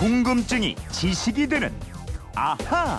[0.00, 1.70] 궁금증이 지식이 되는
[2.34, 2.98] 아하.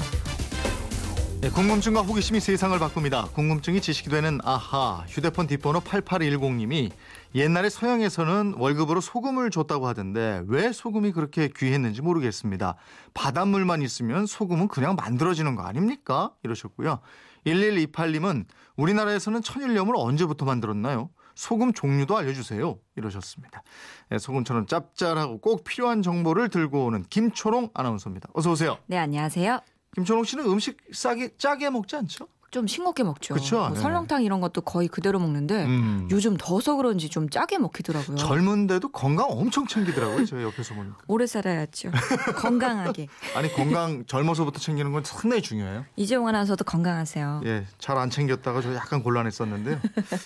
[1.42, 3.26] 네, 궁금증과 호기심이 세상을 바꿉니다.
[3.33, 5.03] 궁금증이 지식이 되는 아하.
[5.08, 6.92] 휴대폰 뒷번호 8810님이
[7.33, 12.76] 옛날에 서양에서는 월급으로 소금을 줬다고 하던데 왜 소금이 그렇게 귀했는지 모르겠습니다.
[13.15, 16.36] 바닷물만 있으면 소금은 그냥 만들어지는 거 아닙니까?
[16.44, 16.99] 이러셨고요.
[17.48, 18.45] 1128님은
[18.76, 21.09] 우리나라에서는 천일염을 언제부터 만들었나요?
[21.36, 22.77] 소금 종류도 알려주세요.
[22.95, 23.63] 이러셨습니다.
[24.09, 28.30] 네, 소금처럼 짭짤하고 꼭 필요한 정보를 들고 오는 김초롱 아나운서입니다.
[28.34, 28.77] 어서 오세요.
[28.88, 29.59] 네, 안녕하세요.
[29.95, 32.27] 김초롱 씨는 음식 싸게 짜게 먹지 않죠?
[32.51, 33.33] 좀 싱겁게 먹죠.
[33.33, 33.59] 그쵸?
[33.59, 33.79] 뭐 네.
[33.79, 36.07] 설렁탕 이런 것도 거의 그대로 먹는데 음.
[36.11, 38.17] 요즘 더서 그런지 좀 짜게 먹히더라고요.
[38.17, 40.25] 젊은데도 건강 엄청 챙기더라고요.
[40.25, 40.97] 제가 옆에서 보니까.
[41.07, 41.91] 오래 살아야죠.
[42.35, 43.07] 건강하게.
[43.35, 45.85] 아니 건강 젊어서부터 챙기는 건 상당히 중요해요.
[45.95, 47.41] 이재용 아나운서도 건강하세요.
[47.45, 49.79] 예, 잘 안 챙겼다가 저 약간 곤란했었는데요.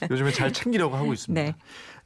[0.09, 1.41] 요즘에 잘 챙기려고 하고 있습니다.
[1.41, 1.55] 네.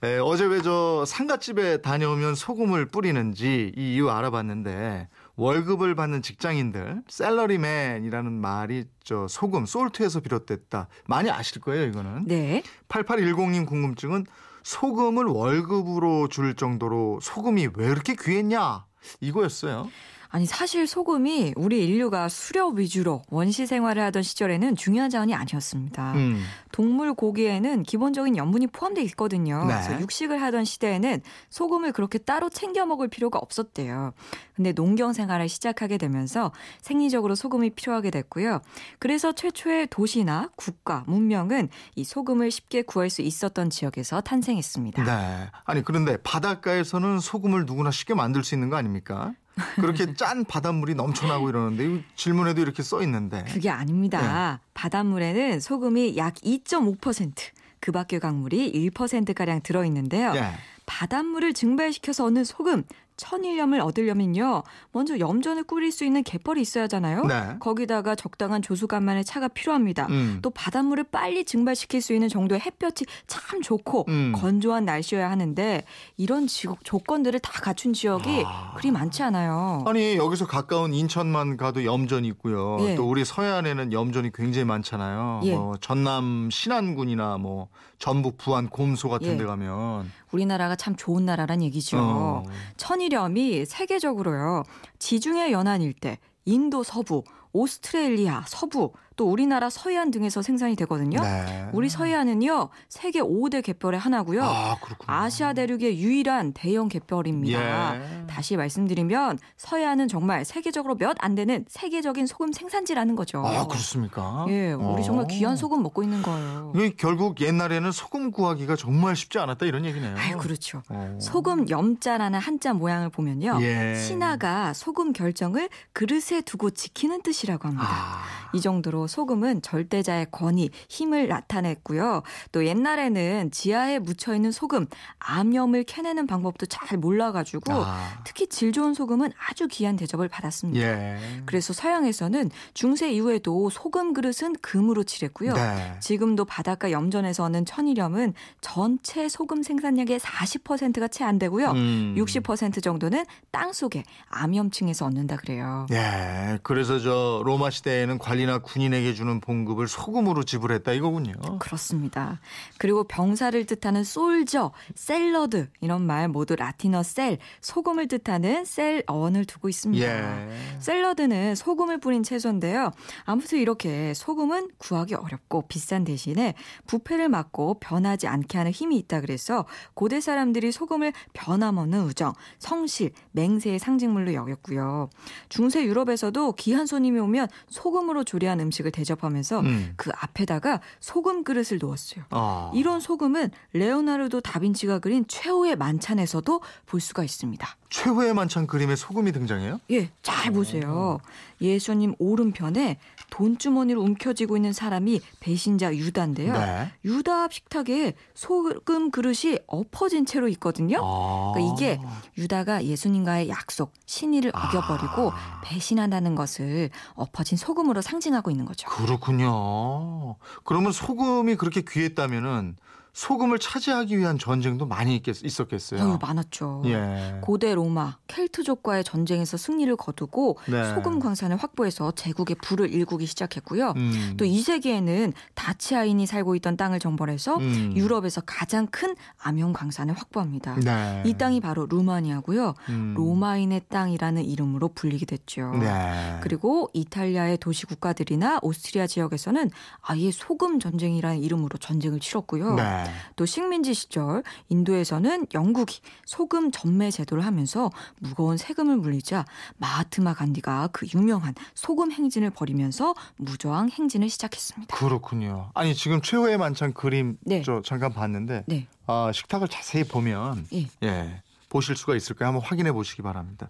[0.04, 5.08] 예, 어제 왜 저 상가집에 다녀오면 소금을 뿌리는지 이 이유 알아봤는데
[5.40, 10.90] 월급을 받는 직장인들 셀러리맨이라는 말이 저 소금 솔트에서 비롯됐다.
[11.08, 12.26] 많이 아실 거예요, 이거는.
[12.26, 12.62] 네.
[12.90, 14.26] 8810님 궁금증은
[14.64, 18.86] 소금을 월급으로 줄 정도로 소금이 왜 이렇게 귀했냐?
[19.22, 19.90] 이거였어요.
[20.32, 26.14] 아니 사실 소금이 우리 인류가 수렵 위주로 원시 생활을 하던 시절에는 중요한 자원이 아니었습니다.
[26.14, 26.44] 음.
[26.72, 29.66] 동물 고기에는 기본적인 염분이 포함되어 있거든요.
[29.66, 29.74] 네.
[29.74, 34.14] 그래서 육식을 하던 시대에는 소금을 그렇게 따로 챙겨 먹을 필요가 없었대요.
[34.56, 38.62] 근데 농경 생활을 시작하게 되면서 생리적으로 소금이 필요하게 됐고요.
[39.00, 45.04] 그래서 최초의 도시나 국가, 문명은 이 소금을 쉽게 구할 수 있었던 지역에서 탄생했습니다.
[45.04, 45.50] 네.
[45.64, 49.34] 아니 그런데 바닷가에서는 소금을 누구나 쉽게 만들 수 있는 거 아닙니까?
[49.76, 53.44] 그렇게 짠 바닷물이 넘쳐나고 이러는데 이 질문에도 이렇게 써 있는데.
[53.48, 54.62] 그게 아닙니다.
[54.74, 57.34] 바닷물에는 소금이 약 2.5%,
[57.80, 60.34] 그 밖의 강물이 1%가량 들어 있는데요.
[60.36, 60.54] 예.
[60.86, 62.84] 바닷물을 증발시켜서 얻는 소금,
[63.20, 64.64] 천일염을 얻으려면요.
[64.94, 67.26] 먼저 염전을 끓일 수 있는 갯벌이 있어야 하잖아요.
[67.26, 67.56] 네.
[67.60, 70.08] 거기다가 적당한 조수간만의 차가 필요합니다.
[70.10, 70.40] 음.
[70.42, 74.32] 또 바닷물을 빨리 증발시킬 수 있는 정도의 햇볕이 참 좋고 음.
[74.36, 75.84] 건조한 날씨여야 하는데
[76.16, 78.74] 이런 지 조건들을 다 갖춘 지역이 아.
[78.78, 79.84] 그리 많지 않아요.
[79.86, 82.78] 아니 여기서 가까운 인천만 가도 염전이 있고요.
[82.82, 82.96] 예.
[82.96, 85.42] 또 우리 서해안에는 염전이 굉장히 많잖아요.
[85.44, 85.56] 예.
[85.56, 87.68] 뭐 전남 신안군이나 뭐
[87.98, 89.38] 전북 부안 곰소 같은 예.
[89.38, 91.98] 데 가면 우리나라가 참 좋은 나라란 얘기죠.
[92.00, 92.44] 어.
[92.78, 94.64] 천일 염이 세계적으로요.
[95.00, 101.20] 지중해 연안 일대, 인도 서부, 오스트레일리아 서부, 또 우리나라 서해안 등에서 생산이 되거든요.
[101.22, 101.68] 네.
[101.74, 102.70] 우리 서해안은요.
[102.88, 104.42] 세계 5대 갯벌의 하나고요.
[104.46, 104.78] 아.
[105.08, 107.96] 아시아 대륙의 유일한 대형 갯벌입니다.
[107.98, 108.26] 예.
[108.28, 113.46] 다시 말씀드리면 서해안은 정말 세계적으로 몇 안 되는 세계적인 소금 생산지라는 거죠.
[113.46, 114.46] 아, 그렇습니까?
[114.48, 115.04] 예, 우리 어.
[115.04, 116.72] 정말 귀한 소금 먹고 있는 거예요.
[116.76, 120.16] 이게 결국 옛날에는 소금 구하기가 정말 쉽지 않았다 이런 얘기네요.
[120.18, 120.82] 아유, 그렇죠.
[120.88, 121.18] 어.
[121.20, 123.58] 소금 염자라는 한자 모양을 보면요.
[123.64, 123.96] 예.
[123.96, 127.86] 신하가 소금 결정을 그릇에 두고 지키는 뜻이라고 합니다.
[127.90, 128.24] 아.
[128.54, 132.24] 이 정도로 소금은 절대자의 권위, 힘을 나타냈고요.
[132.52, 134.88] 또 옛날에는 지하에 묻혀 있는 소금,
[135.20, 138.22] 암염을 캐내는 방법도 잘 몰라가지고 아.
[138.24, 140.80] 특히 질 좋은 소금은 아주 귀한 대접을 받았습니다.
[140.86, 141.18] 예.
[141.46, 145.54] 그래서 서양에서는 중세 이후에도 소금 그릇은 금으로 칠했고요.
[145.54, 145.98] 네.
[146.00, 151.72] 지금도 바닷가 염전에서 얻는 천일염은 전체 소금 생산량의 40%가 채 안 되고요.
[151.72, 152.16] 음.
[152.18, 155.86] 60% 정도는 땅 속에 암염층에서 얻는다 그래요.
[155.92, 161.34] 예, 그래서 저 로마 시대에는 관리나 군인 에게 주는 봉급을 소금으로 지불했다 이거군요.
[161.60, 162.40] 그렇습니다.
[162.78, 169.70] 그리고 병사를 뜻하는 솔저, 샐러드 이런 말 모두 라틴어 셀, 소금을 뜻하는 셀 어원을 두고
[169.70, 170.06] 있습니다.
[170.06, 170.80] 예.
[170.80, 172.92] 샐러드는 소금을 뿌린 채소인데요.
[173.24, 176.54] 아무튼 이렇게 소금은 구하기 어렵고 비싼 대신에
[176.88, 183.80] 부패를 막고 변하지 않게 하는 힘이 있다 그래서 고대 사람들이 소금을 변함없는 우정, 성실, 맹세의
[183.80, 185.10] 상징물로 여겼고요.
[185.48, 189.94] 중세 유럽에서도 귀한 손님이 오면 소금으로 조리한 음식을 대접하면서 음.
[189.96, 192.26] 그 앞에다가 소금 그릇을 놓았어요.
[192.30, 192.72] 아.
[192.74, 197.68] 이런 소금은 레오나르도 다빈치가 그린 최후의 만찬에서도 볼 수가 있습니다.
[197.90, 199.80] 최후의 만찬 그림에 소금이 등장해요?
[199.92, 201.20] 예, 잘 보세요.
[201.60, 203.00] 예수님 오른편에
[203.32, 206.54] 돈주머니로 움켜쥐고 있는 사람이 배신자 유다인데요.
[206.54, 206.92] 네.
[207.06, 211.00] 유다 앞 식탁에 소금 그릇이 엎어진 채로 있거든요.
[211.04, 211.52] 아.
[211.54, 212.00] 그러니까 이게
[212.38, 214.68] 유다가 예수님과의 약속, 신의를 아.
[214.68, 215.32] 어겨버리고
[215.64, 218.79] 배신한다는 것을 엎어진 소금으로 상징하고 있는 거죠.
[218.88, 220.36] 그렇군요.
[220.64, 222.76] 그러면 소금이 그렇게 귀했다면은
[223.20, 226.02] 소금을 차지하기 위한 전쟁도 많이 있겠, 있었겠어요.
[226.02, 226.84] 어유 많았죠.
[226.86, 227.40] 예.
[227.42, 230.94] 고대 로마 켈트족과의 전쟁에서 승리를 거두고 네.
[230.94, 233.94] 소금 광산을 확보해서 제국의 부를 일구기 시작했고요.
[233.98, 234.36] 음.
[234.38, 237.92] 또 2세기에는 다치아인이 살고 있던 땅을 정벌해서 음.
[237.94, 240.76] 유럽에서 가장 큰 암용 광산을 확보합니다.
[240.76, 241.22] 네.
[241.26, 242.74] 이 땅이 바로 루마니아고요.
[242.88, 243.16] 음.
[243.18, 245.72] 로마인의 땅이라는 이름으로 불리게 됐죠.
[245.82, 246.40] 네.
[246.42, 249.70] 그리고 이탈리아의 도시 국가들이나 오스트리아 지역에서는
[250.04, 252.76] 아예 소금 전쟁이라는 이름으로 전쟁을 치렀고요.
[252.76, 253.09] 네.
[253.36, 257.90] 또 식민지 시절 인도에서는 영국이 소금 전매 제도를 하면서
[258.20, 259.46] 무거운 세금을 물리자
[259.78, 264.96] 마하트마 간디가 그 유명한 소금 행진을 벌이면서 무저항 행진을 시작했습니다.
[264.96, 265.72] 그렇군요.
[265.74, 267.62] 아니 지금 최후의 만찬 그림 네.
[267.64, 268.88] 저 잠깐 봤는데 네.
[269.08, 270.88] 아, 식탁을 자세히 보면 예.
[271.04, 272.50] 예, 보실 수가 있을 거예요.
[272.50, 273.70] 한번 확인해 보시기 바랍니다.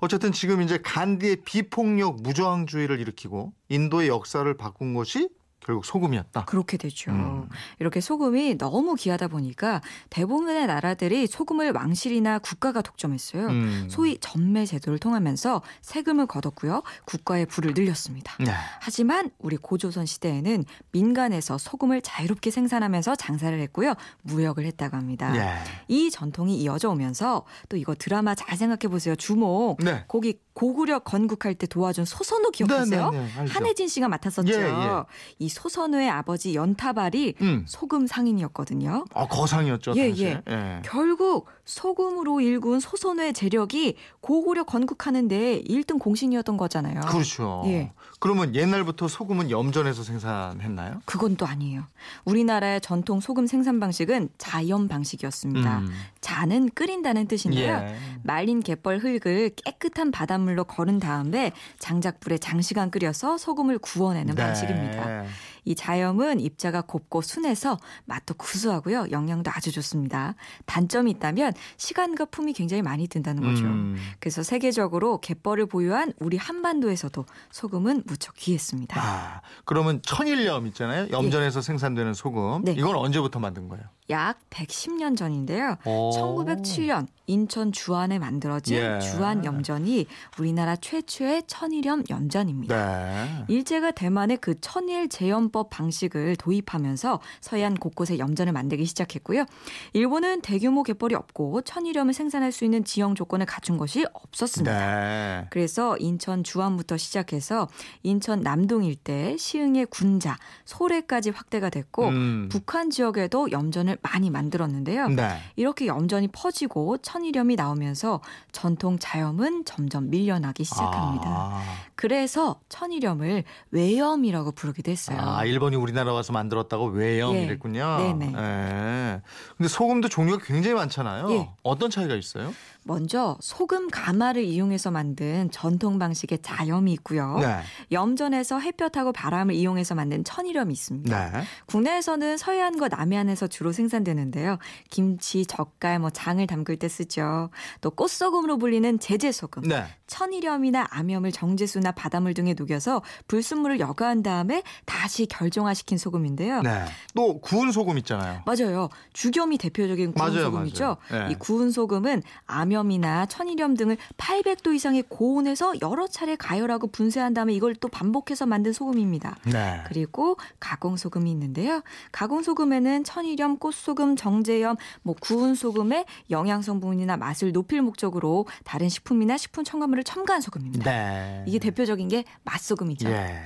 [0.00, 5.28] 어쨌든 지금 이제 간디의 비폭력 무저항주의를 일으키고 인도의 역사를 바꾼 것이
[5.60, 6.44] 결국 소금이었다.
[6.44, 7.10] 그렇게 되죠.
[7.10, 7.48] 음.
[7.80, 9.80] 이렇게 소금이 너무 귀하다 보니까
[10.10, 13.46] 대부분의 나라들이 소금을 왕실이나 국가가 독점했어요.
[13.48, 13.88] 음.
[13.90, 16.82] 소위 전매 제도를 통하면서 세금을 걷었고요.
[17.04, 18.36] 국가의 부를 늘렸습니다.
[18.38, 18.52] 네.
[18.80, 23.94] 하지만 우리 고조선 시대에는 민간에서 소금을 자유롭게 생산하면서 장사를 했고요.
[24.22, 25.36] 무역을 했다고 합니다.
[25.36, 25.64] 예.
[25.88, 29.16] 이 전통이 이어져 오면서 또 이거 드라마 잘 생각해 보세요.
[29.16, 29.78] 주목.
[29.82, 30.04] 네.
[30.06, 33.10] 거기 고구려 건국할 때 도와준 소선우 기억하세요?
[33.10, 33.50] 네, 네, 네.
[33.50, 34.52] 한혜진 씨가 맡았었죠.
[34.52, 35.02] 예, 예.
[35.38, 37.64] 이 소선우의 아버지 연타발이 음.
[37.66, 39.06] 소금 상인이었거든요.
[39.14, 39.94] 아, 거상이었죠.
[39.96, 40.42] 예, 당시에.
[40.48, 40.52] 예.
[40.52, 40.82] 예.
[40.84, 47.00] 결국 소금으로 일군 소선우의 재력이 고구려 건국하는데 1등 공신이었던 거잖아요.
[47.00, 47.62] 그렇죠.
[47.66, 47.92] 예.
[48.18, 51.02] 그러면 옛날부터 소금은 염전에서 생산했나요?
[51.04, 51.84] 그건 또 아니에요.
[52.24, 55.78] 우리나라의 전통 소금 생산 방식은 자연 방식이었습니다.
[55.78, 55.92] 음.
[56.20, 57.74] 자는 끓인다는 뜻인데요.
[57.74, 57.96] 예.
[58.22, 64.42] 말린 갯벌 흙을 깨끗한 바닷물로 거른 다음에 장작불에 장시간 끓여서 소금을 구워내는 네.
[64.42, 65.24] 방식입니다.
[65.66, 67.76] 이 자염은 입자가 곱고 순해서
[68.06, 69.08] 맛도 구수하고요.
[69.10, 70.34] 영양도 아주 좋습니다.
[70.64, 73.64] 단점이 있다면 시간과 품이 굉장히 많이 든다는 거죠.
[73.64, 73.96] 음.
[74.20, 79.00] 그래서 세계적으로 갯벌을 보유한 우리 한반도에서도 소금은 무척 귀했습니다.
[79.00, 81.08] 아, 그러면 천일염 있잖아요.
[81.10, 82.62] 염전에서 생산되는 소금.
[82.64, 82.72] 네.
[82.72, 83.84] 이건 언제부터 만든 거예요?
[84.10, 85.76] 약 110년 전인데요.
[85.84, 86.10] 오.
[86.10, 89.00] 1907년 인천 주안에 만들어진 예.
[89.00, 90.06] 주안 염전이
[90.38, 92.76] 우리나라 최초의 천일염 염전입니다.
[92.76, 93.44] 네.
[93.48, 99.44] 일제가 대만의 그 천일 제염법 방식을 도입하면서 서해안 곳곳에 염전을 만들기 시작했고요.
[99.92, 104.96] 일본은 대규모 갯벌이 없고 천일염을 생산할 수 있는 지형 조건을 갖춘 것이 없었습니다.
[104.96, 105.46] 네.
[105.50, 107.68] 그래서 인천 주안부터 시작해서
[108.02, 112.48] 인천 남동 일대 시흥의 군자, 소래까지 확대가 됐고 음.
[112.50, 115.08] 북한 지역에도 염전을 많이 만들었는데요.
[115.08, 115.38] 네.
[115.56, 118.20] 이렇게 염전이 퍼지고 천일염이 나오면서
[118.52, 121.26] 전통 자염은 점점 밀려나기 시작합니다.
[121.28, 121.62] 아,
[121.94, 125.18] 그래서 천일염을 외염이라고 부르기도 했어요.
[125.20, 127.44] 아, 일본이 우리나라 와서 만들었다고 외염 예.
[127.44, 127.96] 이랬군요.
[127.98, 128.32] 네네.
[128.36, 129.22] 예.
[129.56, 131.30] 근데 소금도 종류가 굉장히 많잖아요.
[131.32, 131.50] 예.
[131.62, 132.52] 어떤 차이가 있어요?
[132.86, 137.38] 먼저 소금 가마를 이용해서 만든 전통 방식의 자염이 있고요.
[137.40, 137.58] 네.
[137.90, 141.30] 염전에서 햇볕하고 바람을 이용해서 만든 천일염이 있습니다.
[141.30, 141.42] 네.
[141.66, 144.58] 국내에서는 서해안과 남해안에서 주로 생산되는데요.
[144.88, 147.50] 김치, 젓갈, 뭐 장을 담글 때 쓰죠.
[147.80, 149.64] 또 꽃소금으로 불리는 제제소금.
[149.64, 149.84] 네.
[150.06, 156.62] 천일염이나 암염을 정제수나 바닷물 등에 녹여서 불순물을 여과한 다음에 다시 결정화시킨 소금인데요.
[156.62, 156.84] 네.
[157.14, 158.42] 또 구운 소금 있잖아요.
[158.46, 158.88] 맞아요.
[159.12, 160.96] 주겸이 대표적인 구운 맞아요, 소금이죠.
[161.10, 161.26] 맞아요.
[161.28, 161.32] 예.
[161.32, 167.74] 이 구운 소금은 암염이나 천일염 등을 800도 이상의 고온에서 여러 차례 가열하고 분쇄한 다음에 이걸
[167.74, 169.36] 또 반복해서 만든 소금입니다.
[169.46, 169.82] 네.
[169.88, 171.82] 그리고 가공 소금이 있는데요.
[172.12, 179.36] 가공 소금에는 천일염, 꽃소금, 정제염, 뭐 구운 소금의 영양 성분이나 맛을 높일 목적으로 다른 식품이나
[179.36, 180.90] 식품 첨가물 을 첨가한 소금입니다.
[180.90, 181.44] 네.
[181.46, 183.08] 이게 대표적인 게 맛소금이죠.
[183.08, 183.44] 예.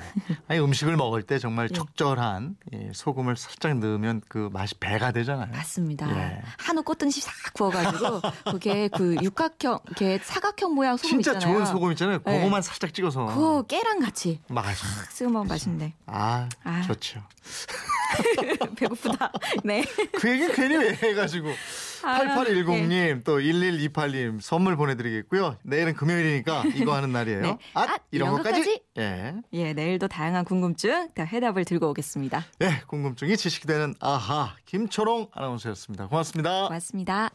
[0.48, 1.74] 아니 음식을 먹을 때 정말 예.
[1.74, 5.50] 적절한 예, 소금을 살짝 넣으면 그 맛이 배가 되잖아요.
[5.52, 6.10] 맞습니다.
[6.10, 6.42] 예.
[6.58, 11.58] 한우 꽃등심 싹 구워가지고 그게 그 육각형, 이렇게 사각형 모양 소금 진짜 있잖아요.
[11.58, 12.18] 좋은 소금 있잖아요.
[12.24, 12.38] 네.
[12.38, 13.26] 그거만 살짝 찍어서.
[13.26, 14.40] 그거 깨랑 같이
[15.10, 15.94] 쓰고 먹으면 맛있는데.
[16.06, 16.82] 아, 아.
[16.82, 17.22] 좋죠.
[18.76, 19.32] 배고프다.
[19.64, 19.84] 네.
[20.18, 21.48] 그 얘기 괜히 왜 해가지고.
[22.02, 25.56] 아, 8810님, 또 1128님 선물 보내드리겠고요.
[25.62, 27.40] 내일은 금요일이니까 이거 하는 날이에요.
[27.42, 27.58] 네.
[27.74, 28.58] 아, 아, 이런 이런 것까지?
[28.58, 28.82] 것까지?
[28.98, 29.34] 예.
[29.52, 32.44] 예, 내일도 다양한 궁금증 다 해답을 들고 오겠습니다.
[32.62, 36.06] 예, 궁금증이 지식이 되는 아하, 김초롱 아나운서였습니다.
[36.08, 36.64] 고맙습니다.
[36.68, 37.30] 고맙습니다.